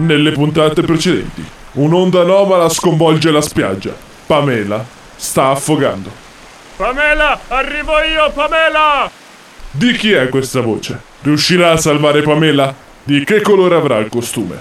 [0.00, 3.94] Nelle puntate precedenti, un'onda anomala sconvolge la spiaggia.
[4.24, 4.82] Pamela
[5.14, 6.10] sta affogando.
[6.76, 9.10] Pamela, arrivo io, Pamela!
[9.70, 10.98] Di chi è questa voce?
[11.20, 12.74] Riuscirà a salvare Pamela?
[13.02, 14.58] Di che colore avrà il costume?